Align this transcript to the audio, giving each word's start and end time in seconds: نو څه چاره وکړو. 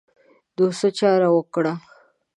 نو 0.55 0.65
څه 0.79 0.87
چاره 0.99 1.29
وکړو. 1.35 1.73